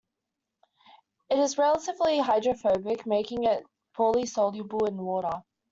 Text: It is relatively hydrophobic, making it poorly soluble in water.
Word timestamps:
It 1.29 1.37
is 1.37 1.59
relatively 1.59 2.17
hydrophobic, 2.17 3.05
making 3.05 3.43
it 3.43 3.67
poorly 3.93 4.25
soluble 4.25 4.87
in 4.87 4.97
water. 4.97 5.43